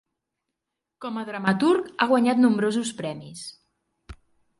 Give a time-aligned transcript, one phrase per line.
[1.05, 3.45] Com a dramaturg, ha guanyat nombrosos premis.